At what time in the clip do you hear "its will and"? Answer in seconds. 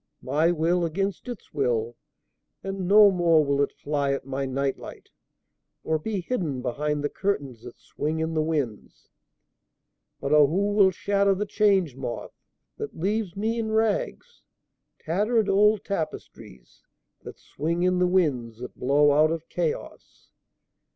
1.27-2.87